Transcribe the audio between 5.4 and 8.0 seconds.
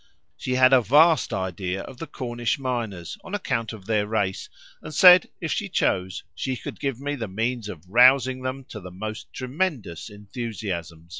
she chose, she could give me the means of